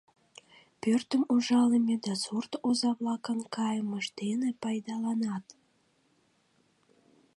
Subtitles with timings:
[0.81, 5.45] Пӧртым ужалыме да сурт оза-влакын кайымышт дене пайдаланат.